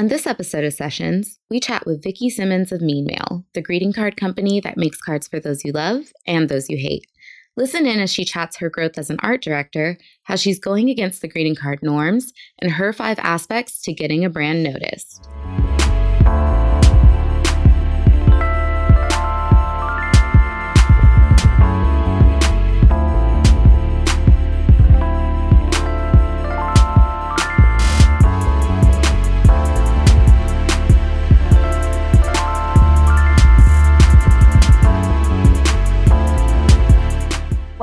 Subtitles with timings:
[0.00, 3.92] On this episode of Sessions, we chat with Vicky Simmons of Mean Mail, the greeting
[3.92, 7.06] card company that makes cards for those you love and those you hate.
[7.54, 11.20] Listen in as she chats her growth as an art director, how she's going against
[11.20, 12.32] the greeting card norms,
[12.62, 15.28] and her five aspects to getting a brand noticed.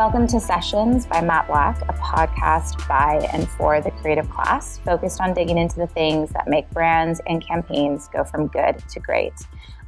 [0.07, 5.19] Welcome to Sessions by Matt Black, a podcast by and for the creative class, focused
[5.19, 9.33] on digging into the things that make brands and campaigns go from good to great.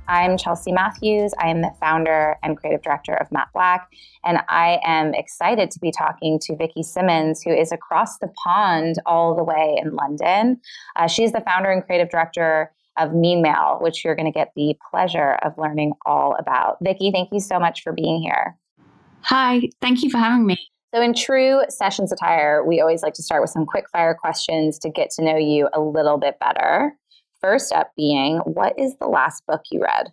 [0.10, 1.34] I'm Chelsea Matthews.
[1.40, 3.88] I am the founder and creative director of Matt Black,
[4.26, 8.98] and I am excited to be talking to Vicky Simmons, who is across the pond
[9.06, 10.60] all the way in London.
[10.98, 14.52] Uh, she's the founder and creative director of Mean Mail, which you're going to get
[14.58, 16.76] the pleasure of learning all about.
[16.82, 18.58] Vicky, thank you so much for being here.
[19.24, 20.58] Hi, thank you for having me.
[20.94, 24.80] So, in true sessions attire, we always like to start with some quick fire questions
[24.80, 26.96] to get to know you a little bit better.
[27.42, 30.12] First up being, what is the last book you read?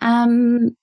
[0.00, 0.76] Um,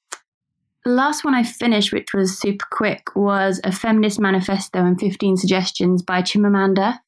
[0.84, 5.38] the last one I finished, which was super quick, was A Feminist Manifesto and 15
[5.38, 7.00] Suggestions by Chimamanda.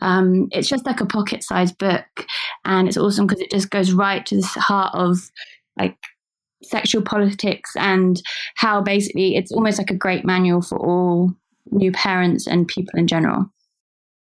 [0.00, 2.26] Um, it's just like a pocket sized book,
[2.64, 5.30] and it's awesome because it just goes right to the heart of
[5.78, 5.96] like
[6.62, 8.20] sexual politics and
[8.56, 11.32] how basically it's almost like a great manual for all
[11.70, 13.46] new parents and people in general.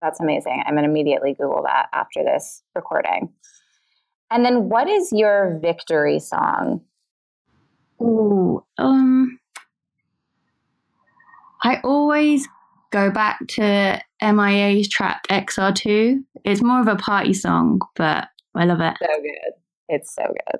[0.01, 0.63] That's amazing.
[0.65, 3.29] I'm going to immediately Google that after this recording.
[4.29, 6.81] And then what is your victory song?
[7.99, 9.39] Oh, um,
[11.61, 12.47] I always
[12.91, 16.21] go back to MIA's track XR2.
[16.43, 18.95] It's more of a party song, but I love it.
[18.99, 19.53] So good.
[19.87, 20.59] It's so good.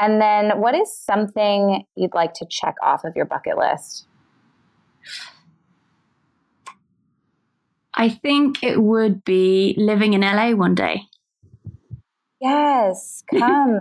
[0.00, 4.06] And then, what is something you'd like to check off of your bucket list?
[7.94, 11.02] I think it would be living in LA one day.
[12.40, 13.80] Yes, come.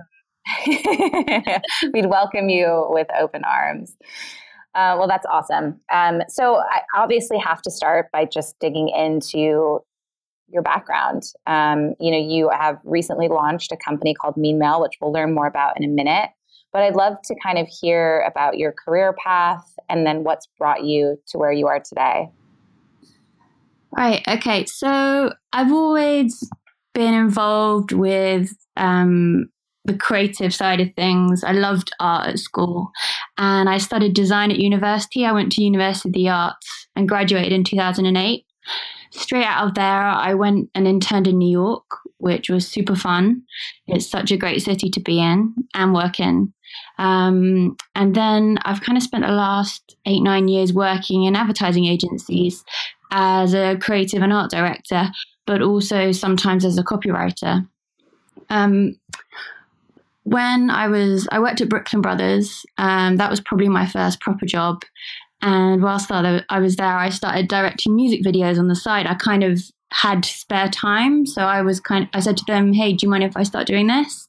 [1.94, 3.96] We'd welcome you with open arms.
[4.76, 5.80] Uh, well, that's awesome.
[5.92, 9.82] Um, so, I obviously have to start by just digging into
[10.52, 11.24] your background.
[11.48, 15.34] Um, you know, you have recently launched a company called Mean Mail, which we'll learn
[15.34, 16.30] more about in a minute.
[16.72, 20.84] But I'd love to kind of hear about your career path and then what's brought
[20.84, 22.30] you to where you are today.
[23.92, 24.22] Right.
[24.28, 24.66] Okay.
[24.66, 26.48] So I've always
[26.94, 29.50] been involved with um,
[29.86, 31.44] the creative side of things.
[31.44, 32.92] I loved art at school
[33.38, 35.26] and I studied design at university.
[35.26, 38.46] I went to University of the Arts and graduated in 2008
[39.12, 41.86] straight out of there, I went and interned in New York,
[42.18, 43.44] which was super fun.
[43.88, 46.54] It's such a great city to be in and work in.
[46.98, 51.86] Um, and then I've kind of spent the last eight, nine years working in advertising
[51.86, 52.64] agencies
[53.12, 55.10] as a creative and art director,
[55.46, 57.68] but also sometimes as a copywriter.
[58.50, 59.00] Um,
[60.24, 62.66] when I was, I worked at Brooklyn Brothers.
[62.78, 64.84] Um, that was probably my first proper job.
[65.42, 69.08] And whilst I was there, I started directing music videos on the side.
[69.08, 69.62] I kind of
[69.92, 71.26] had spare time.
[71.26, 73.44] So I was kind of, I said to them, hey, do you mind if I
[73.44, 74.28] start doing this?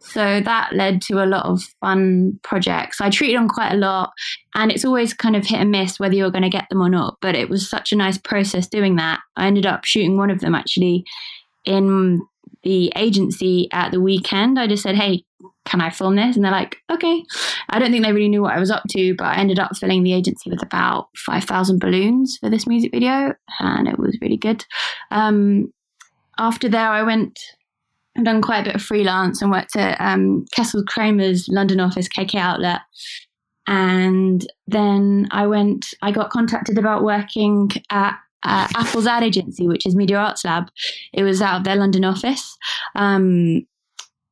[0.00, 2.98] So that led to a lot of fun projects.
[3.00, 4.12] I treated them quite a lot,
[4.54, 6.88] and it's always kind of hit and miss whether you're going to get them or
[6.88, 7.18] not.
[7.20, 9.20] But it was such a nice process doing that.
[9.36, 11.04] I ended up shooting one of them actually
[11.66, 12.22] in
[12.62, 14.58] the agency at the weekend.
[14.58, 15.24] I just said, hey,
[15.68, 16.34] can I film this?
[16.34, 17.22] And they're like, okay.
[17.68, 19.76] I don't think they really knew what I was up to, but I ended up
[19.76, 24.38] filling the agency with about 5,000 balloons for this music video, and it was really
[24.38, 24.64] good.
[25.10, 25.72] Um,
[26.38, 27.38] after there, I went
[28.16, 32.08] and done quite a bit of freelance and worked at um, Kessel Kramer's London office,
[32.08, 32.80] KK Outlet.
[33.66, 39.84] And then I went, I got contacted about working at uh, Apple's ad agency, which
[39.84, 40.70] is Media Arts Lab.
[41.12, 42.56] It was out of their London office.
[42.94, 43.66] Um,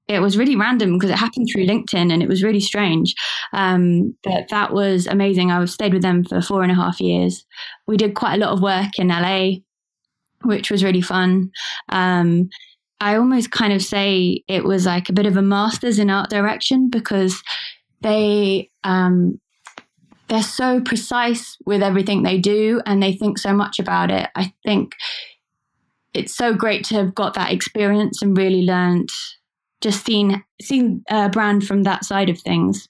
[0.08, 3.14] it was really random because it happened through LinkedIn and it was really strange.
[3.52, 5.50] Um, but that was amazing.
[5.50, 7.44] I stayed with them for four and a half years.
[7.86, 9.56] We did quite a lot of work in LA,
[10.42, 11.50] which was really fun.
[11.88, 12.48] Um,
[13.00, 16.30] I almost kind of say it was like a bit of a master's in art
[16.30, 17.42] direction because
[18.00, 19.40] they um,
[20.28, 24.30] they're so precise with everything they do and they think so much about it.
[24.34, 24.92] I think
[26.14, 29.10] it's so great to have got that experience and really learned
[29.80, 32.88] just seen seen a brand from that side of things.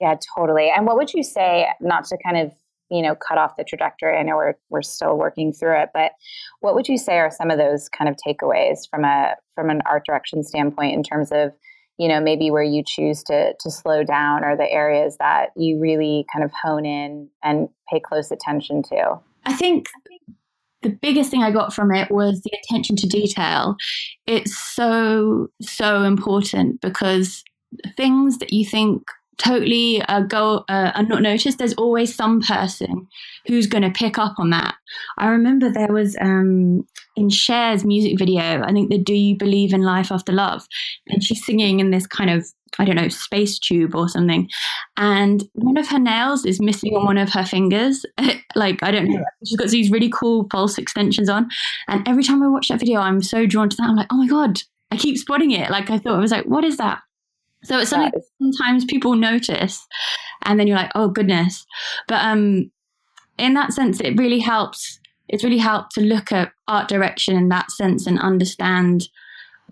[0.00, 0.70] Yeah, totally.
[0.74, 2.52] And what would you say, not to kind of
[2.92, 6.12] you know cut off the trajectory i know we're, we're still working through it but
[6.60, 9.80] what would you say are some of those kind of takeaways from a from an
[9.86, 11.52] art direction standpoint in terms of
[11.98, 15.80] you know maybe where you choose to to slow down or the areas that you
[15.80, 19.86] really kind of hone in and pay close attention to i think
[20.82, 23.76] the biggest thing i got from it was the attention to detail.
[24.26, 27.42] It's so so important because
[27.96, 29.02] things that you think
[29.38, 33.08] totally uh, go uh, are not noticed there's always some person
[33.46, 34.74] who's going to pick up on that.
[35.18, 36.86] I remember there was um,
[37.16, 40.66] in Cher's music video i think the do you believe in life after love
[41.08, 42.46] and she's singing in this kind of
[42.78, 44.48] i don't know space tube or something.
[44.96, 48.04] And one of her nails is missing on one of her fingers.
[48.54, 49.24] Like i don't know.
[49.46, 51.48] She's got these really cool false extensions on.
[51.88, 53.88] And every time i watch that video i'm so drawn to that.
[53.88, 54.60] I'm like oh my god.
[54.90, 55.70] I keep spotting it.
[55.70, 57.00] Like i thought i was like what is that?
[57.64, 59.86] So it's something sometimes people notice
[60.44, 61.64] and then you're like, oh goodness.
[62.08, 62.70] But um
[63.38, 64.98] in that sense it really helps.
[65.28, 69.08] It's really helped to look at art direction in that sense and understand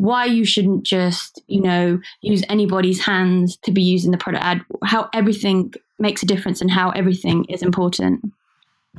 [0.00, 4.62] why you shouldn't just, you know, use anybody's hands to be using the product ad,
[4.82, 8.32] how everything makes a difference and how everything is important.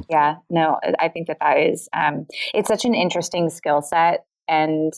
[0.09, 4.25] Yeah, no, I think that that is, um, it's such an interesting skill set.
[4.47, 4.93] And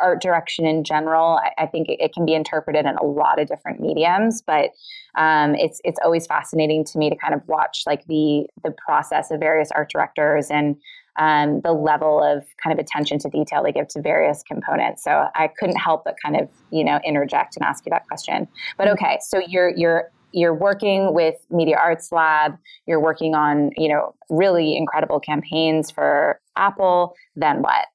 [0.00, 3.40] art direction in general, I, I think it, it, can be interpreted in a lot
[3.40, 4.42] of different mediums.
[4.42, 4.70] But
[5.16, 9.30] um, it's it's always fascinating to me to kind of watch like the the process
[9.30, 10.76] of various art directors and
[11.18, 15.02] um, the level of kind of attention to detail they give to various components.
[15.04, 18.48] So I couldn't help but kind of you know interject and ask you that question.
[18.76, 19.04] But mm-hmm.
[19.04, 22.56] okay, so you're you're you're working with Media Arts Lab.
[22.86, 27.14] You're working on you know really incredible campaigns for Apple.
[27.36, 27.86] Then what?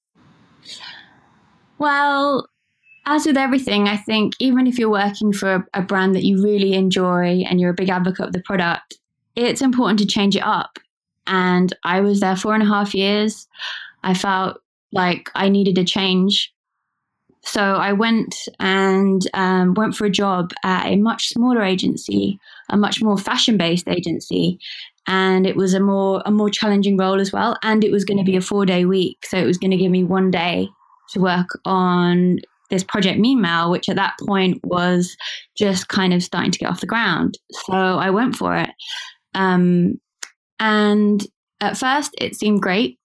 [1.78, 2.48] Well,
[3.06, 6.42] as with everything, I think even if you're working for a, a, brand that you
[6.42, 8.98] really enjoy and you're a big advocate of the product,
[9.36, 10.80] it's important to change it up.
[11.28, 13.48] And I was there four and a half years.
[14.04, 14.58] I felt
[14.92, 16.54] like I needed a change.
[17.46, 22.40] So I went and um, went for a job at a much smaller agency,
[22.70, 24.60] a much more fashion based agency.
[25.08, 27.58] And it was a more a more challenging role as well.
[27.62, 29.26] And it was going to be a four day week.
[29.26, 30.70] So it was going to give me one day
[31.10, 35.16] to work on this project Mean which at that point was
[35.56, 37.38] just kind of starting to get off the ground.
[37.52, 38.72] So I went for it.
[39.36, 40.00] Um,
[40.60, 41.26] and
[41.62, 43.00] at first, it seemed great,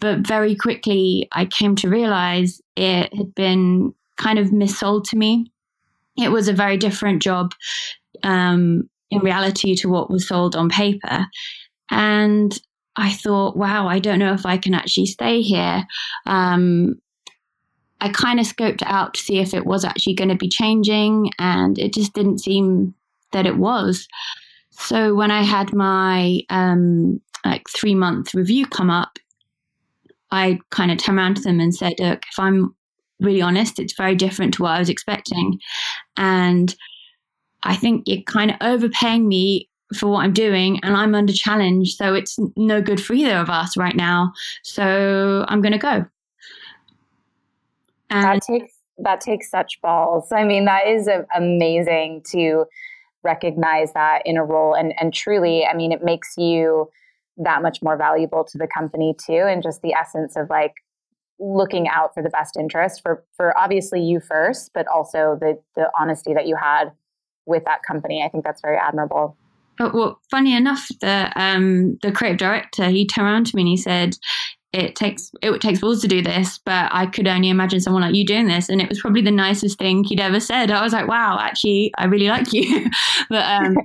[0.00, 5.52] but very quickly, I came to realize it had been kind of missold to me.
[6.16, 7.54] It was a very different job
[8.22, 11.26] um, in reality to what was sold on paper.
[11.90, 12.60] And
[12.96, 15.84] I thought, wow, I don't know if I can actually stay here.
[16.26, 17.00] Um,
[18.00, 21.30] I kind of scoped out to see if it was actually going to be changing,
[21.38, 22.94] and it just didn't seem
[23.32, 24.08] that it was.
[24.80, 29.18] So when I had my um, like three month review come up,
[30.30, 32.74] I kind of turned around to them and said, "Look, if I'm
[33.20, 35.58] really honest, it's very different to what I was expecting,
[36.16, 36.74] and
[37.62, 39.68] I think you're kind of overpaying me."
[39.98, 43.50] For what I'm doing, and I'm under challenge, so it's no good for either of
[43.50, 44.32] us right now.
[44.62, 46.06] So I'm going to go.
[48.08, 50.30] And that takes that takes such balls.
[50.30, 52.66] I mean, that is amazing to
[53.22, 56.90] recognize that in a role and and truly, I mean, it makes you
[57.36, 60.74] that much more valuable to the company too and just the essence of like
[61.38, 65.90] looking out for the best interest for for obviously you first, but also the the
[65.98, 66.92] honesty that you had
[67.46, 68.22] with that company.
[68.22, 69.36] I think that's very admirable.
[69.78, 73.68] But well, funny enough, the um, the creative director he turned around to me and
[73.68, 74.16] he said,
[74.72, 78.14] it takes it takes balls to do this, but I could only imagine someone like
[78.14, 78.68] you doing this.
[78.68, 80.70] And it was probably the nicest thing he'd ever said.
[80.70, 82.86] I was like, wow, actually, I really like you.
[83.28, 83.76] but um,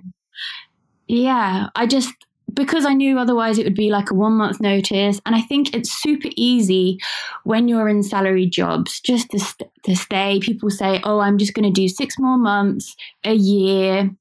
[1.07, 2.13] yeah, I just
[2.53, 5.19] because I knew otherwise it would be like a one month notice.
[5.25, 6.99] And I think it's super easy
[7.43, 10.39] when you're in salary jobs just to, st- to stay.
[10.39, 14.11] People say, oh, I'm just going to do six more months, a year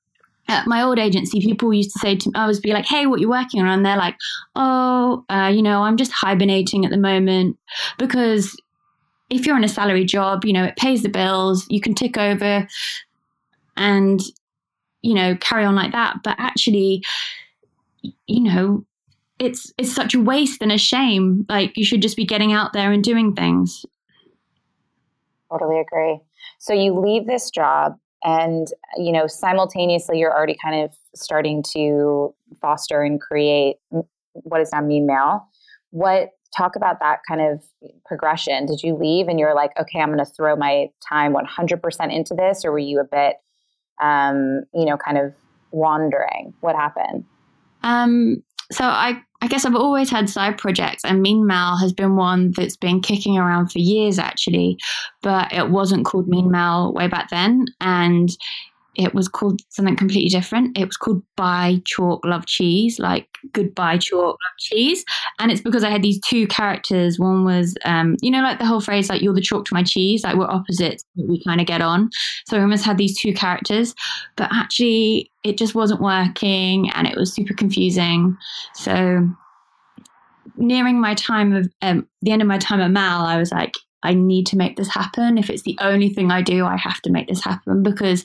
[0.48, 3.06] at my old agency, people used to say to me, I was be like, hey,
[3.06, 3.68] what you working on?
[3.68, 4.16] And they're like,
[4.54, 7.58] oh, uh, you know, I'm just hibernating at the moment
[7.98, 8.56] because
[9.30, 12.18] if you're in a salary job, you know, it pays the bills, you can tick
[12.18, 12.66] over
[13.76, 14.20] and,
[15.02, 16.16] you know, carry on like that.
[16.22, 17.02] But actually,
[18.26, 18.84] you know,
[19.38, 21.46] it's it's such a waste and a shame.
[21.48, 23.84] Like you should just be getting out there and doing things.
[25.50, 26.20] Totally agree.
[26.58, 32.34] So you leave this job and you know simultaneously you're already kind of starting to
[32.60, 33.76] foster and create
[34.32, 35.46] what does that mean now
[35.90, 37.64] what talk about that kind of
[38.06, 38.64] progression.
[38.64, 42.34] Did you leave and you're like okay i'm going to throw my time 100% into
[42.34, 43.36] this or were you a bit
[44.02, 45.34] um, you know kind of
[45.74, 46.54] wandering?
[46.60, 47.24] What happened?
[47.82, 52.16] Um, so I, I guess I've always had side projects, and Mean Mail has been
[52.16, 54.78] one that's been kicking around for years, actually.
[55.22, 58.30] But it wasn't called Mean Mail way back then, and
[58.94, 60.78] it was called something completely different.
[60.78, 65.04] It was called Buy Chalk Love Cheese, like goodbye chalk love cheese.
[65.38, 67.18] And it's because I had these two characters.
[67.18, 69.82] One was, um, you know, like the whole phrase, like you're the chalk to my
[69.82, 72.10] cheese, like we're opposites, we kind of get on.
[72.46, 73.94] So I almost had these two characters,
[74.36, 78.36] but actually it just wasn't working and it was super confusing.
[78.74, 79.28] So
[80.56, 83.74] nearing my time of um, the end of my time at Mal, I was like,
[84.02, 85.38] I need to make this happen.
[85.38, 88.22] If it's the only thing I do, I have to make this happen because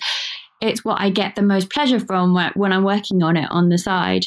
[0.62, 3.78] it's what I get the most pleasure from when I'm working on it on the
[3.78, 4.26] side.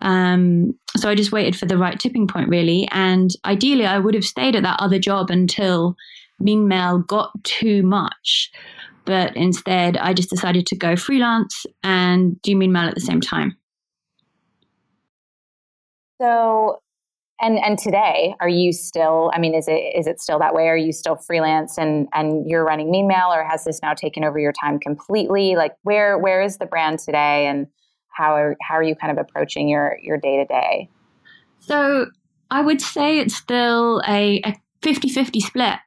[0.00, 2.86] Um, so I just waited for the right tipping point, really.
[2.92, 5.96] And ideally, I would have stayed at that other job until
[6.38, 8.50] Mean Mail got too much.
[9.06, 13.20] But instead, I just decided to go freelance and do Mean Mail at the same
[13.20, 13.56] time.
[16.20, 16.80] So
[17.40, 19.30] and and today, are you still?
[19.34, 20.68] I mean, is it is it still that way?
[20.68, 24.24] Are you still freelance and and you're running Mean Mail, or has this now taken
[24.24, 25.56] over your time completely?
[25.56, 27.66] Like, where where is the brand today, and
[28.08, 30.88] how are how are you kind of approaching your your day to day?
[31.60, 32.06] So
[32.50, 35.78] I would say it's still a, a 50-50 split.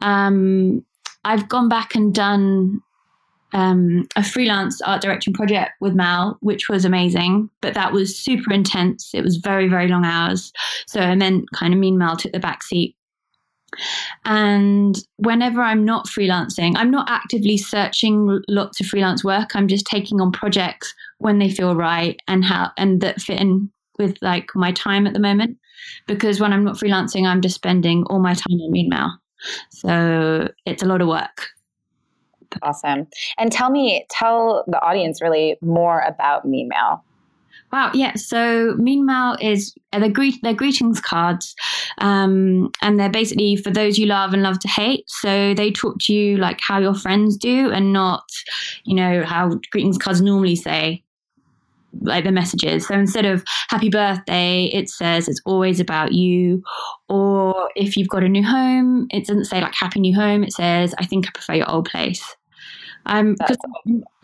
[0.00, 0.84] Um,
[1.24, 2.80] I've gone back and done
[3.52, 8.52] um, a freelance art direction project with Mal, which was amazing, but that was super
[8.52, 9.10] intense.
[9.14, 10.52] It was very, very long hours.
[10.86, 12.96] So, I meant kind of Mean Mail took the back seat.
[14.24, 19.54] And whenever I'm not freelancing, I'm not actively searching lots of freelance work.
[19.54, 23.70] I'm just taking on projects when they feel right and how and that fit in
[23.98, 25.58] with like my time at the moment.
[26.06, 29.10] Because when I'm not freelancing, I'm just spending all my time on Mean Mail.
[29.70, 31.48] So it's a lot of work.
[32.62, 33.06] Awesome.
[33.38, 37.02] And tell me, tell the audience really more about Mean Mail.
[37.72, 38.14] Wow, yeah.
[38.14, 41.54] So Mean Mail is uh, they're, greet, they're greetings cards,
[41.98, 45.04] um, and they're basically for those you love and love to hate.
[45.08, 48.24] So they talk to you like how your friends do, and not,
[48.84, 51.02] you know, how greetings cards normally say
[52.02, 52.86] like the messages.
[52.86, 56.62] So instead of happy birthday, it says it's always about you.
[57.08, 60.44] Or if you've got a new home, it doesn't say like happy new home.
[60.44, 62.35] It says, I think I prefer your old place.
[63.06, 63.36] I'm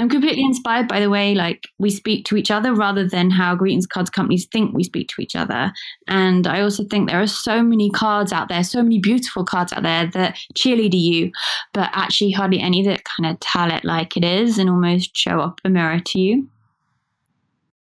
[0.01, 3.55] I'm completely inspired by the way like we speak to each other rather than how
[3.55, 5.73] greetings cards companies think we speak to each other.
[6.09, 9.73] And I also think there are so many cards out there, so many beautiful cards
[9.73, 11.31] out there that cheerlead you,
[11.73, 15.41] but actually hardly any that kind of tell it like it is and almost show
[15.41, 16.49] up a mirror to you.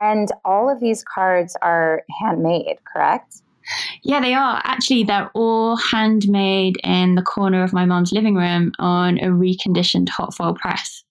[0.01, 3.41] And all of these cards are handmade, correct?
[4.03, 4.61] Yeah, they are.
[4.63, 10.09] Actually, they're all handmade in the corner of my mom's living room on a reconditioned
[10.09, 11.03] hot foil press.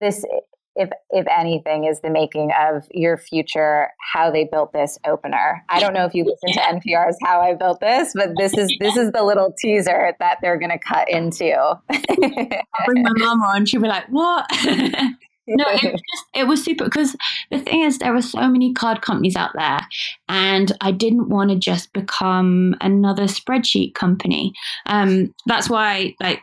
[0.00, 0.24] This,
[0.74, 3.88] if if anything, is the making of your future.
[4.12, 5.64] How they built this opener.
[5.68, 8.74] I don't know if you listen to NPR's "How I Built This," but this is
[8.78, 11.54] this is the little teaser that they're going to cut into.
[11.56, 11.82] I'll
[12.84, 13.66] bring my mom on.
[13.66, 14.46] She'll be like, "What?"
[15.46, 17.16] no, it was, just, it was super because
[17.50, 19.80] the thing is, there are so many card companies out there,
[20.28, 24.52] and I didn't want to just become another spreadsheet company.
[24.86, 26.42] Um, that's why, like,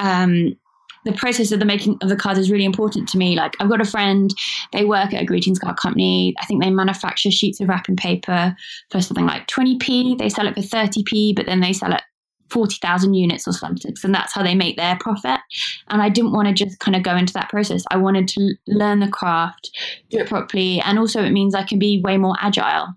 [0.00, 0.56] um,
[1.04, 3.36] the process of the making of the cards is really important to me.
[3.36, 4.34] Like, I've got a friend;
[4.72, 6.34] they work at a greetings card company.
[6.40, 8.56] I think they manufacture sheets of wrapping paper
[8.90, 10.14] for something like twenty p.
[10.16, 12.02] They sell it for thirty p, but then they sell it
[12.50, 13.94] 40,000 units or something.
[14.02, 15.40] And that's how they make their profit.
[15.88, 17.84] And I didn't want to just kind of go into that process.
[17.90, 19.70] I wanted to learn the craft,
[20.10, 20.80] do it properly.
[20.80, 22.94] And also, it means I can be way more agile.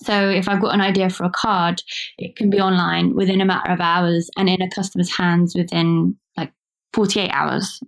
[0.00, 1.82] So if I've got an idea for a card,
[2.18, 6.16] it can be online within a matter of hours and in a customer's hands within
[6.36, 6.52] like
[6.92, 7.80] 48 hours.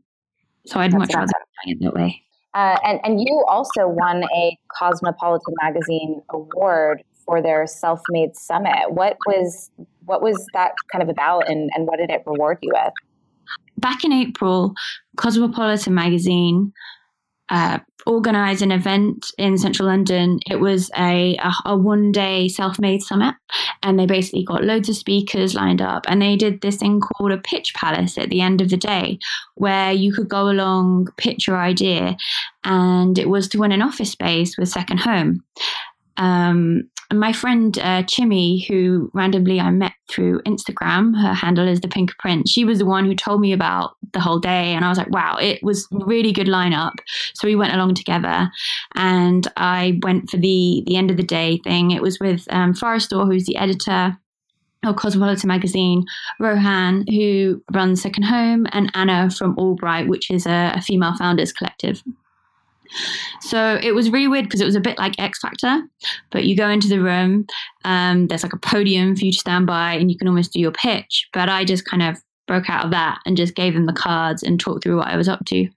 [0.66, 1.32] So I'd that's much rather
[1.66, 2.23] do it that way.
[2.52, 8.90] Uh, and, and you also won a Cosmopolitan Magazine award for their self-made summit.
[8.90, 9.70] What was
[10.11, 12.93] what was that kind of about, and, and what did it reward you with?
[13.79, 14.75] Back in April,
[15.17, 16.73] Cosmopolitan magazine
[17.49, 20.40] uh, organized an event in central London.
[20.50, 23.37] It was a, a, a one day self made summit,
[23.85, 26.05] and they basically got loads of speakers lined up.
[26.09, 29.21] And they did this thing called a pitch palace at the end of the day,
[29.55, 32.17] where you could go along, pitch your idea,
[32.64, 35.45] and it was to win an office space with Second Home.
[36.20, 41.88] Um, my friend uh, Chimmy, who randomly I met through Instagram, her handle is the
[41.88, 42.48] Pink Print.
[42.48, 45.10] She was the one who told me about the whole day, and I was like,
[45.10, 46.92] "Wow, it was really good lineup."
[47.34, 48.50] So we went along together,
[48.94, 51.90] and I went for the the end of the day thing.
[51.90, 54.16] It was with um, Farrah Storr, who's the editor
[54.84, 56.04] of Cosmopolitan magazine,
[56.38, 61.52] Rohan, who runs Second Home, and Anna from AllBright, which is a, a female founders
[61.52, 62.02] collective.
[63.40, 65.82] So it was really weird because it was a bit like X Factor,
[66.30, 67.47] but you go into the room,
[67.85, 70.61] um, there's like a podium for you to stand by, and you can almost do
[70.61, 71.28] your pitch.
[71.32, 74.42] But I just kind of broke out of that and just gave them the cards
[74.42, 75.68] and talked through what I was up to.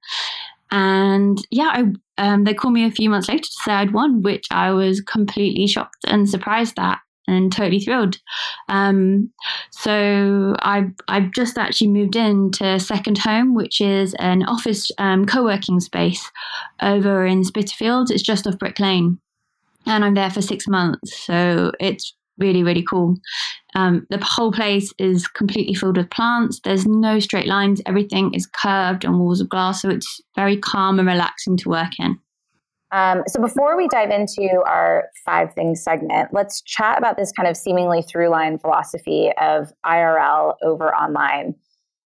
[0.71, 1.83] And yeah, I,
[2.17, 5.01] um, they called me a few months later to say I'd won, which I was
[5.01, 8.19] completely shocked and surprised at and totally thrilled.
[8.69, 9.31] Um,
[9.71, 15.79] so I I've just actually moved into Second Home, which is an office um, co-working
[15.79, 16.31] space
[16.81, 18.11] over in Spitalfields.
[18.11, 19.19] It's just off Brick Lane,
[19.85, 21.17] and I'm there for six months.
[21.25, 23.15] So it's really really cool.
[23.75, 26.59] Um, the whole place is completely filled with plants.
[26.63, 27.81] There's no straight lines.
[27.85, 31.99] Everything is curved and walls of glass, so it's very calm and relaxing to work
[31.99, 32.19] in.
[32.93, 37.49] Um, so before we dive into our five things segment, let's chat about this kind
[37.49, 41.55] of seemingly through line philosophy of IRL over online.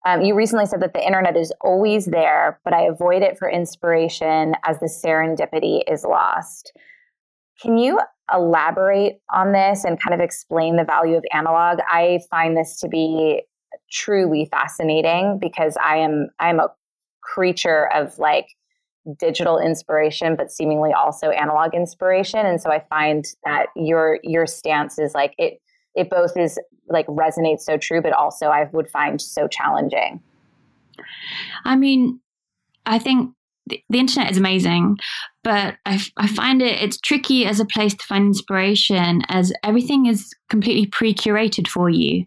[0.05, 3.51] Um, you recently said that the internet is always there, but I avoid it for
[3.51, 6.71] inspiration as the serendipity is lost.
[7.61, 7.99] Can you
[8.33, 11.79] elaborate on this and kind of explain the value of analog?
[11.89, 13.41] I find this to be
[13.91, 16.69] truly fascinating because I am I am a
[17.21, 18.47] creature of like
[19.19, 22.45] digital inspiration but seemingly also analog inspiration.
[22.45, 25.61] And so i find that your your stance is like it
[25.95, 26.59] it both is
[26.89, 30.21] like resonates so true but also i would find so challenging.
[31.65, 32.19] I mean
[32.85, 33.33] i think
[33.67, 34.97] the, the internet is amazing
[35.43, 40.05] but I, I find it it's tricky as a place to find inspiration as everything
[40.05, 42.25] is completely pre-curated for you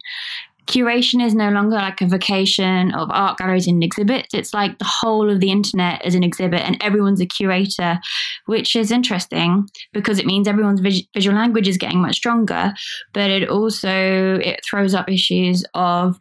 [0.66, 4.34] curation is no longer like a vacation of art galleries and exhibits.
[4.34, 7.98] It's like the whole of the internet is an exhibit and everyone's a curator,
[8.46, 12.72] which is interesting because it means everyone's vis- visual language is getting much stronger.
[13.12, 16.16] But it also it throws up issues of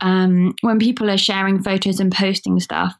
[0.00, 2.96] um, when people are sharing photos and posting stuff,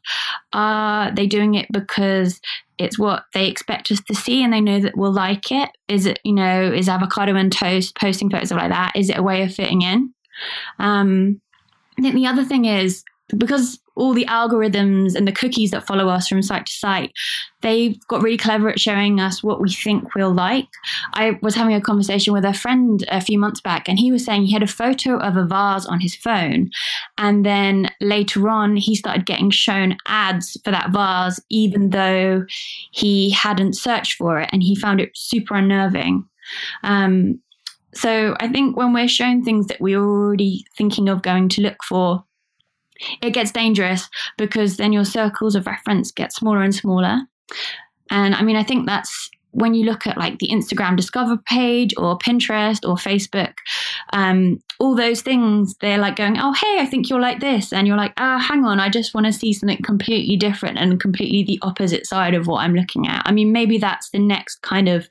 [0.53, 2.39] are they doing it because
[2.77, 5.69] it's what they expect us to see and they know that we'll like it?
[5.87, 8.93] Is it, you know, is avocado and toast posting photos like that?
[8.95, 10.13] Is it a way of fitting in?
[10.79, 11.41] Um,
[11.97, 13.03] I think the other thing is
[13.37, 17.11] because all the algorithms and the cookies that follow us from site to site,
[17.61, 20.67] they've got really clever at showing us what we think we'll like.
[21.13, 24.23] I was having a conversation with a friend a few months back, and he was
[24.25, 26.71] saying he had a photo of a vase on his phone.
[27.17, 32.45] And then later on, he started getting shown ads for that vase, even though
[32.91, 36.23] he hadn't searched for it, and he found it super unnerving.
[36.83, 37.39] Um,
[37.93, 41.83] so I think when we're shown things that we're already thinking of going to look
[41.83, 42.23] for,
[43.21, 47.21] it gets dangerous because then your circles of reference get smaller and smaller.
[48.09, 51.93] And I mean, I think that's when you look at like the Instagram discover page
[51.97, 53.53] or Pinterest or Facebook,
[54.13, 57.71] um, all those things, they're like going, oh, hey, I think you're like this.
[57.71, 60.77] And you're like, ah, oh, hang on, I just want to see something completely different
[60.77, 63.21] and completely the opposite side of what I'm looking at.
[63.25, 65.07] I mean, maybe that's the next kind of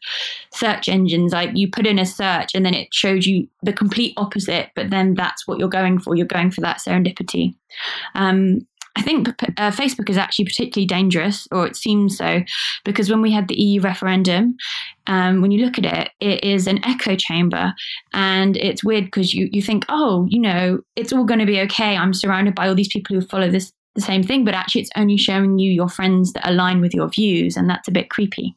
[0.53, 1.33] search engines.
[1.33, 4.90] Like you put in a search and then it shows you the complete opposite, but
[4.90, 6.16] then that's what you're going for.
[6.16, 7.55] You're going for that serendipity.
[8.14, 12.42] Um, I think uh, Facebook is actually particularly dangerous, or it seems so,
[12.85, 14.57] because when we had the EU referendum,
[15.07, 17.72] um, when you look at it, it is an echo chamber.
[18.12, 21.61] And it's weird because you, you think, oh, you know, it's all going to be
[21.61, 21.96] okay.
[21.96, 24.90] I'm surrounded by all these people who follow this the same thing, but actually it's
[24.96, 28.57] only showing you your friends that align with your views, and that's a bit creepy.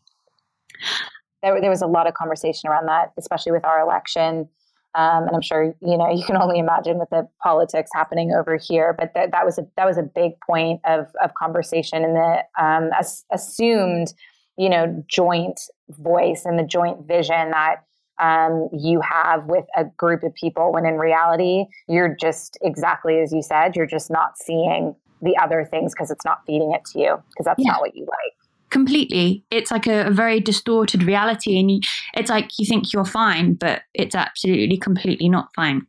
[1.42, 4.48] There, there was a lot of conversation around that, especially with our election
[4.96, 8.58] um, and I'm sure you know you can only imagine with the politics happening over
[8.58, 8.94] here.
[8.98, 12.44] But th- that was a that was a big point of of conversation and the
[12.64, 14.14] um, as, assumed
[14.58, 17.84] you know joint voice and the joint vision that
[18.20, 20.72] um, you have with a group of people.
[20.72, 23.76] When in reality, you're just exactly as you said.
[23.76, 27.46] You're just not seeing the other things because it's not feeding it to you because
[27.46, 27.72] that's yeah.
[27.72, 28.43] not what you like
[28.74, 31.80] completely it's like a, a, very distorted reality and you,
[32.16, 35.86] it's like you think you're fine but it's absolutely completely not fine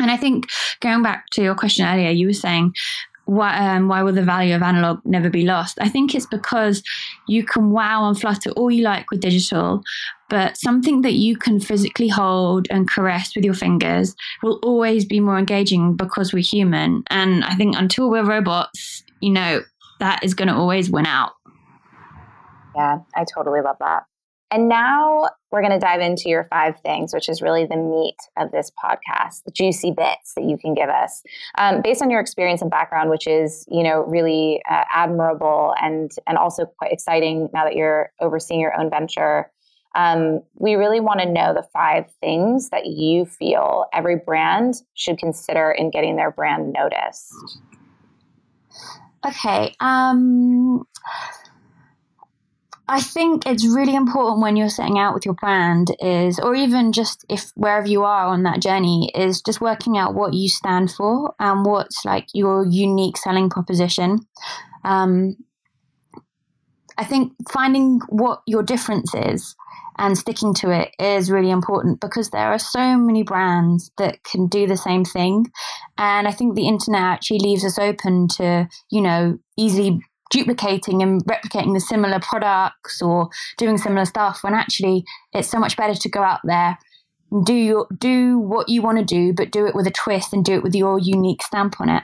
[0.00, 0.46] and i think
[0.80, 2.72] going back to your question earlier you were saying
[3.28, 5.76] why, um, why will the value of analog never be lost?
[5.82, 6.82] I think it's because
[7.26, 9.82] you can wow and flutter all you like with digital,
[10.30, 15.20] but something that you can physically hold and caress with your fingers will always be
[15.20, 17.02] more engaging because we're human.
[17.10, 19.62] And I think until we're robots, you know,
[20.00, 21.32] that is going to always win out.
[22.74, 24.04] Yeah, I totally love that.
[24.50, 28.16] And now we're going to dive into your five things, which is really the meat
[28.38, 31.22] of this podcast, the juicy bits that you can give us,
[31.58, 36.12] um, based on your experience and background, which is you know really uh, admirable and
[36.26, 39.50] and also quite exciting now that you're overseeing your own venture.
[39.94, 45.18] Um, we really want to know the five things that you feel every brand should
[45.18, 47.34] consider in getting their brand noticed.
[49.26, 49.74] Okay.
[49.80, 50.86] Um,
[52.90, 56.92] I think it's really important when you're setting out with your brand is, or even
[56.92, 60.90] just if wherever you are on that journey, is just working out what you stand
[60.90, 64.20] for and what's like your unique selling proposition.
[64.84, 65.36] Um,
[66.96, 69.54] I think finding what your difference is
[69.98, 74.46] and sticking to it is really important because there are so many brands that can
[74.46, 75.46] do the same thing.
[75.98, 81.24] And I think the internet actually leaves us open to, you know, easily duplicating and
[81.24, 86.08] replicating the similar products or doing similar stuff when actually it's so much better to
[86.08, 86.78] go out there
[87.44, 90.44] do your, do what you want to do but do it with a twist and
[90.44, 92.02] do it with your unique stamp on it.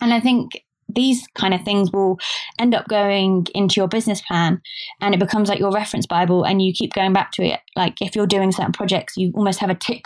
[0.00, 0.52] And i think
[0.94, 2.18] these kind of things will
[2.58, 4.60] end up going into your business plan
[5.00, 7.60] and it becomes like your reference bible and you keep going back to it.
[7.76, 10.04] Like if you're doing certain projects you almost have a tick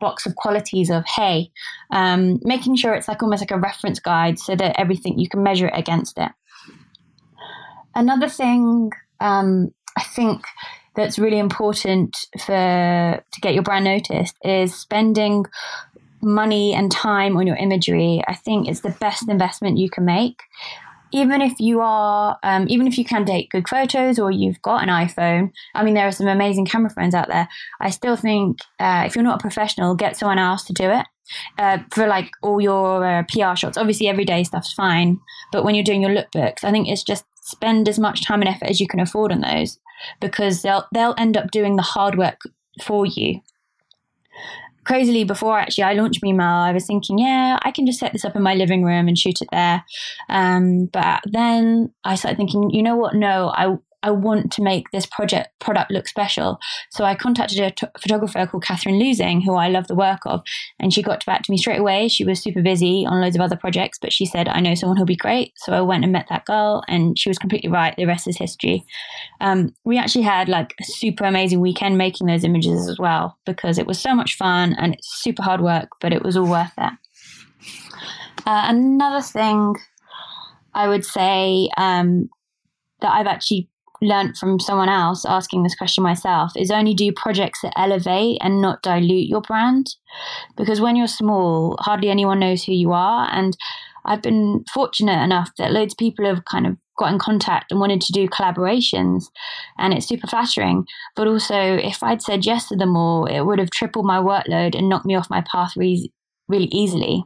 [0.00, 1.50] box of qualities of hey
[1.90, 5.42] um, making sure it's like almost like a reference guide so that everything you can
[5.42, 6.30] measure it against it
[7.98, 10.44] Another thing um, I think
[10.94, 12.46] that's really important for
[13.32, 15.46] to get your brand noticed is spending
[16.22, 18.22] money and time on your imagery.
[18.28, 20.40] I think it's the best investment you can make.
[21.10, 24.84] Even if you are, um, even if you can take good photos or you've got
[24.84, 27.48] an iPhone, I mean, there are some amazing camera phones out there.
[27.80, 31.06] I still think uh, if you're not a professional, get someone else to do it.
[31.58, 33.76] Uh, for like all your uh, PR shots.
[33.76, 35.20] Obviously, everyday stuff's fine,
[35.52, 38.48] but when you're doing your lookbooks, I think it's just spend as much time and
[38.48, 39.78] effort as you can afford on those
[40.20, 42.42] because they'll they'll end up doing the hard work
[42.82, 43.40] for you.
[44.84, 48.24] Crazily, before actually I launched Email, I was thinking, yeah, I can just set this
[48.24, 49.84] up in my living room and shoot it there.
[50.30, 53.14] Um, but then I started thinking, you know what?
[53.14, 56.58] No, I I want to make this project product look special.
[56.90, 60.42] So I contacted a t- photographer called Catherine Losing, who I love the work of,
[60.78, 62.08] and she got back to me straight away.
[62.08, 64.96] She was super busy on loads of other projects, but she said, "I know someone
[64.96, 67.94] who'll be great." So I went and met that girl, and she was completely right.
[67.96, 68.84] The rest is history.
[69.40, 73.78] Um, we actually had like a super amazing weekend making those images as well because
[73.78, 76.72] it was so much fun and it's super hard work, but it was all worth
[76.78, 76.92] it.
[78.46, 79.74] Uh, another thing
[80.74, 82.28] I would say um,
[83.00, 83.68] that I've actually
[84.00, 88.60] learned from someone else asking this question myself is only do projects that elevate and
[88.60, 89.94] not dilute your brand.
[90.56, 93.28] Because when you're small, hardly anyone knows who you are.
[93.32, 93.56] And
[94.04, 97.80] I've been fortunate enough that loads of people have kind of got in contact and
[97.80, 99.26] wanted to do collaborations
[99.78, 100.84] and it's super flattering
[101.14, 104.76] but also if i'd said yes to them all it would have tripled my workload
[104.76, 106.12] and knocked me off my path re-
[106.48, 107.24] really easily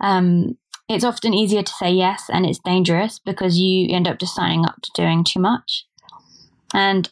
[0.00, 0.56] um,
[0.88, 4.64] it's often easier to say yes and it's dangerous because you end up just signing
[4.64, 5.86] up to doing too much.
[6.74, 7.08] And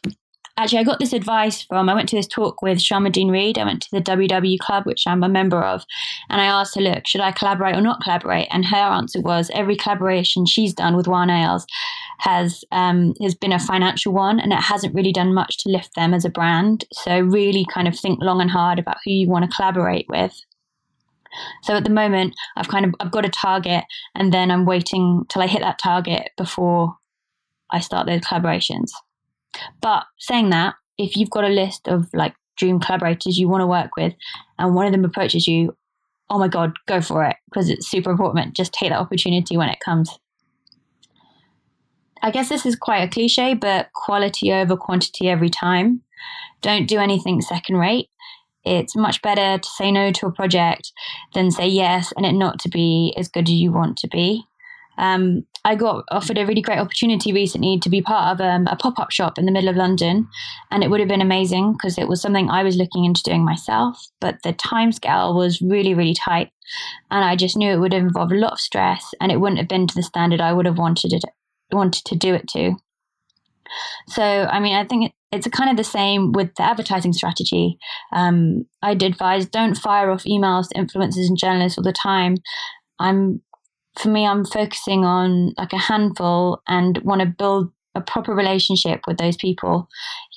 [0.57, 3.57] actually, I got this advice from, I went to this talk with Sharmadean Reid.
[3.57, 5.83] I went to the WW Club, which I'm a member of.
[6.29, 8.47] And I asked her, look, should I collaborate or not collaborate?
[8.51, 11.65] And her answer was every collaboration she's done with WAH Nails
[12.19, 15.95] has um, has been a financial one and it hasn't really done much to lift
[15.95, 16.85] them as a brand.
[16.93, 20.33] So really kind of think long and hard about who you want to collaborate with.
[21.63, 25.23] So at the moment, I've kind of I've got a target, and then I'm waiting
[25.29, 26.95] till I hit that target before
[27.71, 28.91] I start those collaborations.
[29.81, 33.67] But saying that, if you've got a list of like dream collaborators you want to
[33.67, 34.13] work with,
[34.59, 35.75] and one of them approaches you,
[36.29, 38.55] oh my god, go for it because it's super important.
[38.55, 40.17] Just take that opportunity when it comes.
[42.21, 46.01] I guess this is quite a cliche, but quality over quantity every time.
[46.61, 48.09] Don't do anything second rate
[48.65, 50.91] it's much better to say no to a project
[51.33, 54.45] than say yes and it not to be as good as you want to be.
[54.97, 58.75] Um, I got offered a really great opportunity recently to be part of um, a
[58.75, 60.27] pop up shop in the middle of London,
[60.71, 63.43] and it would have been amazing because it was something I was looking into doing
[63.43, 64.07] myself.
[64.21, 66.51] But the timescale was really, really tight,
[67.09, 69.67] and I just knew it would involve a lot of stress, and it wouldn't have
[69.67, 71.23] been to the standard I would have wanted it
[71.71, 72.75] wanted to do it to.
[74.07, 77.77] So, I mean, I think it's kind of the same with the advertising strategy.
[78.13, 82.37] Um, I'd advise don't fire off emails to influencers and journalists all the time.
[82.99, 83.41] I'm,
[83.99, 89.01] for me, I'm focusing on like a handful and want to build a proper relationship
[89.07, 89.87] with those people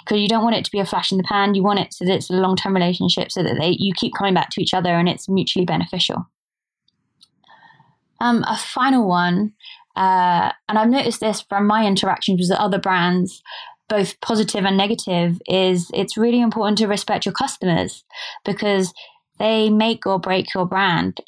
[0.04, 1.54] because you don't want it to be a flash in the pan.
[1.54, 4.14] You want it so that it's a long term relationship, so that they you keep
[4.14, 6.26] coming back to each other and it's mutually beneficial.
[8.20, 9.52] Um, a final one,
[9.96, 13.42] uh, and I've noticed this from my interactions with other brands
[13.88, 18.04] both positive and negative is it's really important to respect your customers
[18.44, 18.92] because
[19.38, 21.20] they make or break your brand.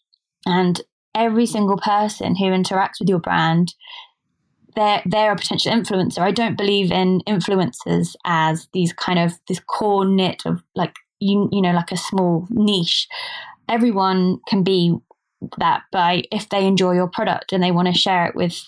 [0.47, 0.81] And
[1.15, 3.75] every single person who interacts with your brand
[4.77, 6.21] they're they're a potential influencer.
[6.21, 11.49] I don't believe in influencers as these kind of this core knit of like you
[11.53, 13.09] you know like a small niche.
[13.69, 14.97] Everyone can be
[15.59, 18.63] that by if they enjoy your product and they want to share it with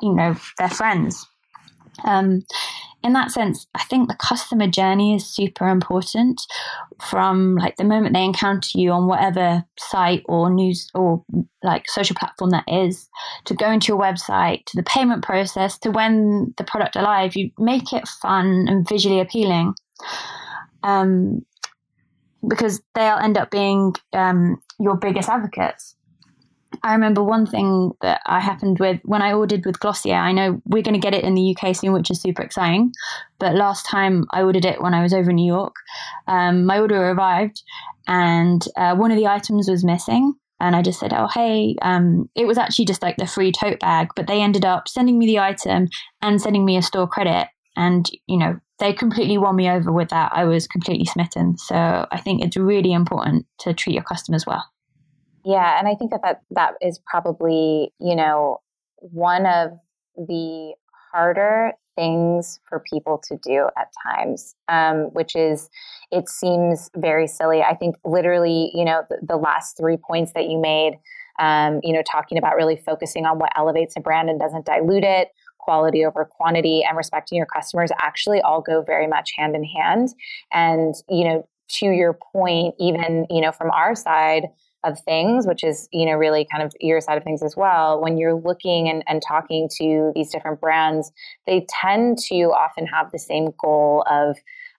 [0.00, 1.26] you know their friends
[2.04, 2.42] Um,
[3.02, 6.40] in that sense, I think the customer journey is super important
[7.00, 11.24] from like the moment they encounter you on whatever site or news or
[11.62, 13.08] like social platform that is
[13.44, 17.36] to going to your website to the payment process to when the product arrives.
[17.36, 19.74] You make it fun and visually appealing.
[20.82, 21.44] Um,
[22.46, 25.96] because they'll end up being um, your biggest advocates.
[26.86, 30.14] I remember one thing that I happened with when I ordered with Glossier.
[30.14, 32.92] I know we're going to get it in the UK soon, which is super exciting.
[33.40, 35.74] But last time I ordered it when I was over in New York,
[36.28, 37.62] um, my order arrived
[38.06, 40.34] and uh, one of the items was missing.
[40.60, 43.80] And I just said, oh, hey, um, it was actually just like the free tote
[43.80, 45.88] bag, but they ended up sending me the item
[46.22, 47.48] and sending me a store credit.
[47.76, 50.32] And, you know, they completely won me over with that.
[50.32, 51.58] I was completely smitten.
[51.58, 54.64] So I think it's really important to treat your customers well.
[55.46, 58.62] Yeah, and I think that that, that is probably, you know,
[58.98, 59.78] one of
[60.16, 60.74] the
[61.12, 65.70] harder things for people to do at times, um, which is
[66.10, 67.62] it seems very silly.
[67.62, 70.94] I think literally, you know, the, the last three points that you made,
[71.38, 75.04] um, you know, talking about really focusing on what elevates a brand and doesn't dilute
[75.04, 75.28] it,
[75.58, 80.10] quality over quantity, and respecting your customers actually all go very much hand in hand.
[80.52, 84.44] And, you know, to your point, even, you know, from our side,
[84.86, 88.00] of things, which is, you know, really kind of your side of things as well.
[88.00, 91.12] When you're looking and, and talking to these different brands,
[91.46, 94.36] they tend to often have the same goal of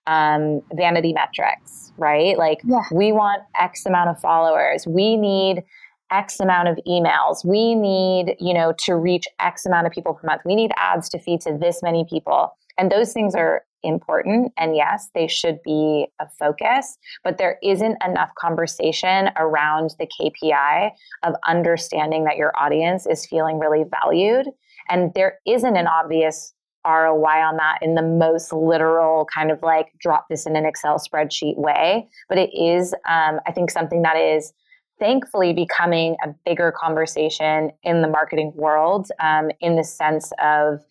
[0.07, 2.37] um, vanity metrics, right?
[2.37, 2.83] Like yeah.
[2.91, 4.87] we want X amount of followers.
[4.87, 5.63] We need
[6.09, 7.43] X amount of emails.
[7.43, 10.43] We need, you know, to reach X amount of people per month.
[10.45, 12.55] We need ads to feed to this many people.
[12.77, 14.51] And those things are important.
[14.57, 20.91] And yes, they should be a focus, but there isn't enough conversation around the KPI
[21.23, 24.47] of understanding that your audience is feeling really valued.
[24.89, 26.53] And there isn't an obvious
[26.85, 30.99] ROI on that in the most literal kind of like drop this in an Excel
[30.99, 32.07] spreadsheet way.
[32.29, 34.53] But it is, um, I think, something that is
[34.99, 40.83] thankfully becoming a bigger conversation in the marketing world um, in the sense of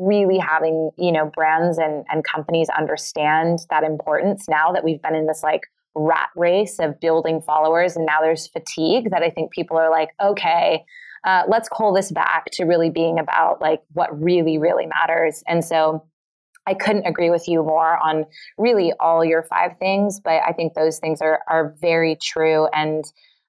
[0.00, 5.14] really having you know brands and, and companies understand that importance now that we've been
[5.14, 5.62] in this like
[5.94, 10.10] rat race of building followers and now there's fatigue that i think people are like
[10.22, 10.84] okay
[11.22, 15.42] uh, let's pull this back to really being about like what really really matters.
[15.46, 16.06] And so
[16.66, 18.24] i couldn't agree with you more on
[18.58, 23.04] really all your five things but i think those things are are very true and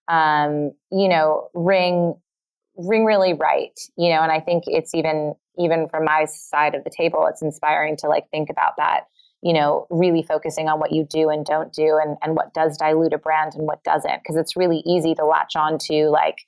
[0.08, 2.14] um, you know ring
[2.78, 6.84] ring really right you know and i think it's even even from my side of
[6.84, 9.08] the table, it's inspiring to like think about that,
[9.42, 12.78] you know, really focusing on what you do and don't do and, and what does
[12.78, 14.22] dilute a brand and what doesn't.
[14.22, 16.46] Because it's really easy to latch on to like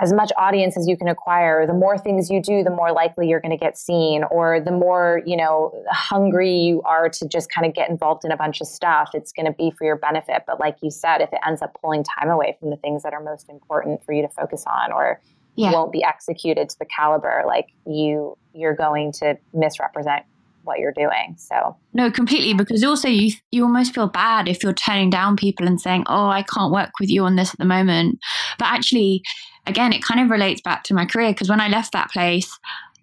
[0.00, 3.28] as much audience as you can acquire, the more things you do, the more likely
[3.28, 7.48] you're going to get seen, or the more, you know, hungry you are to just
[7.48, 9.94] kind of get involved in a bunch of stuff, it's going to be for your
[9.94, 10.42] benefit.
[10.48, 13.12] But like you said, if it ends up pulling time away from the things that
[13.12, 15.20] are most important for you to focus on, or
[15.56, 15.72] yeah.
[15.72, 20.24] won't be executed to the caliber like you you're going to misrepresent
[20.62, 21.76] what you're doing so.
[21.92, 25.80] No completely because also you you almost feel bad if you're turning down people and
[25.80, 28.18] saying oh i can't work with you on this at the moment.
[28.58, 29.22] But actually
[29.66, 32.58] again it kind of relates back to my career because when i left that place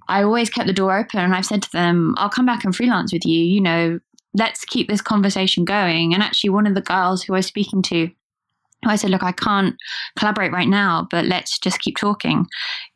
[0.07, 2.75] i always kept the door open and i've said to them i'll come back and
[2.75, 3.99] freelance with you you know
[4.33, 6.13] let's keep this conversation going.
[6.13, 8.09] And actually one of the girls who i was speaking to
[8.85, 9.75] I said, look, I can't
[10.17, 12.47] collaborate right now, but let's just keep talking.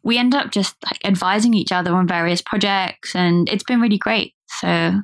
[0.03, 3.97] We end up just like advising each other on various projects, and it's been really
[3.97, 4.33] great.
[4.47, 5.01] So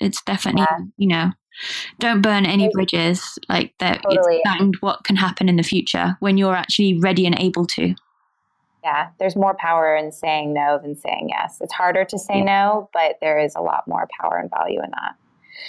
[0.00, 0.84] it's definitely, yeah.
[0.96, 1.30] you know,
[1.98, 4.02] don't burn any bridges like that.
[4.02, 4.40] Totally.
[4.44, 7.94] It's what can happen in the future when you're actually ready and able to.
[8.84, 11.58] Yeah, there's more power in saying no than saying yes.
[11.60, 14.90] It's harder to say no, but there is a lot more power and value in
[14.90, 15.16] that.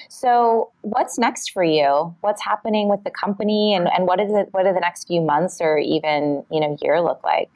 [0.09, 2.15] So, what's next for you?
[2.21, 4.49] What's happening with the company, and, and what is it?
[4.51, 7.49] What do the next few months or even you know year look like?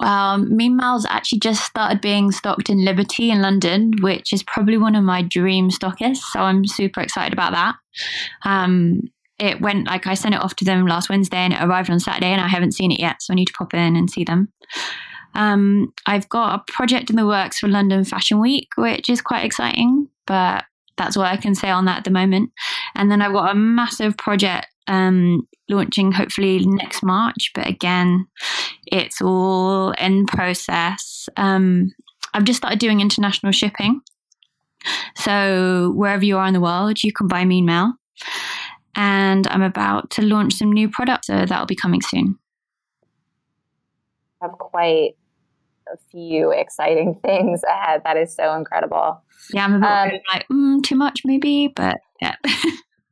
[0.00, 4.78] Well, Mean Mail's actually just started being stocked in Liberty in London, which is probably
[4.78, 6.22] one of my dream stockists.
[6.32, 7.74] So I'm super excited about that.
[8.44, 9.00] Um,
[9.38, 12.00] it went like I sent it off to them last Wednesday and it arrived on
[12.00, 14.24] Saturday, and I haven't seen it yet, so I need to pop in and see
[14.24, 14.52] them.
[15.34, 19.44] Um, I've got a project in the works for London Fashion Week, which is quite
[19.44, 20.64] exciting, but
[20.98, 22.50] that's what I can say on that at the moment.
[22.94, 28.26] And then I've got a massive project um, launching hopefully next March, but again,
[28.86, 31.28] it's all in process.
[31.36, 31.92] Um,
[32.34, 34.00] I've just started doing international shipping.
[35.16, 37.92] So wherever you are in the world, you can buy Mean Mail.
[38.94, 42.38] And I'm about to launch some new products, so that'll be coming soon.
[44.42, 45.16] I have quite
[45.92, 48.02] a few exciting things ahead.
[48.04, 49.22] That is so incredible.
[49.52, 52.36] Yeah, I'm a bit um, like mm, too much maybe, but yeah.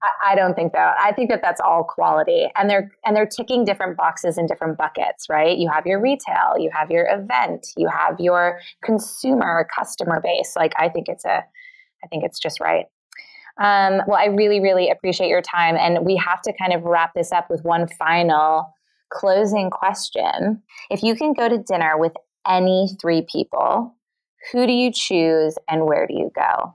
[0.02, 0.96] I, I don't think that.
[1.00, 4.76] I think that that's all quality, and they're and they're ticking different boxes in different
[4.78, 5.56] buckets, right?
[5.56, 10.54] You have your retail, you have your event, you have your consumer customer base.
[10.56, 11.44] Like I think it's a,
[12.04, 12.86] I think it's just right.
[13.58, 17.14] Um, well, I really, really appreciate your time, and we have to kind of wrap
[17.14, 18.72] this up with one final
[19.10, 20.62] closing question.
[20.90, 22.12] If you can go to dinner with
[22.48, 23.94] any three people,
[24.52, 26.74] who do you choose and where do you go?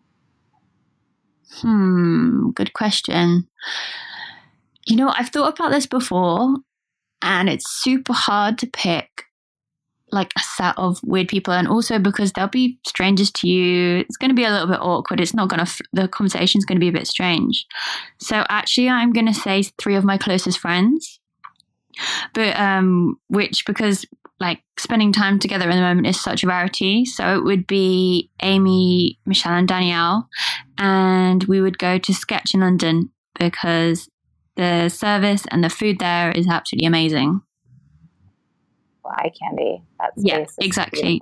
[1.62, 3.48] Hmm, good question.
[4.88, 6.56] You know, I've thought about this before,
[7.22, 9.26] and it's super hard to pick
[10.12, 14.18] like a set of weird people and also because they'll be strangers to you it's
[14.18, 16.82] going to be a little bit awkward it's not going to the conversation's going to
[16.82, 17.66] be a bit strange
[18.18, 21.20] so actually i'm going to say three of my closest friends
[22.34, 24.06] but um which because
[24.42, 27.06] like spending time together in the moment is such a rarity.
[27.06, 30.28] So it would be Amy, Michelle, and Danielle,
[30.78, 34.10] and we would go to Sketch in London because
[34.58, 37.42] the service and the food there is absolutely amazing.
[39.04, 39.84] Well, eye candy.
[40.00, 41.20] That's yeah, exactly.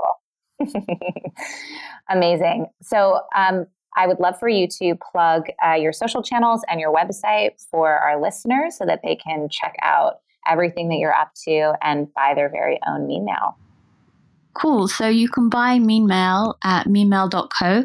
[2.09, 2.67] amazing.
[2.81, 6.93] So, um, I would love for you to plug uh, your social channels and your
[6.93, 11.73] website for our listeners so that they can check out everything that you're up to
[11.81, 13.57] and buy their very own mean mail.
[14.53, 14.87] Cool.
[14.87, 17.83] So you can buy mean mail at meanmail.co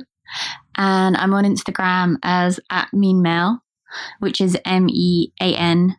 [0.76, 3.60] and I'm on Instagram as at meanmail,
[4.18, 5.96] which is M E A N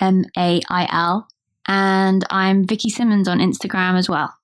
[0.00, 1.28] M A I L.
[1.66, 4.34] And I'm Vicky Simmons on Instagram as well.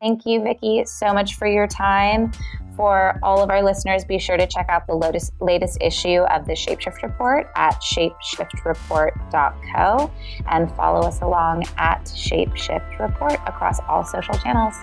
[0.00, 2.30] Thank you, Vicky, so much for your time.
[2.76, 6.46] For all of our listeners, be sure to check out the latest, latest issue of
[6.46, 10.12] the Shapeshift Report at shapeshiftreport.co
[10.48, 14.76] and follow us along at Shapeshift Report across all social channels.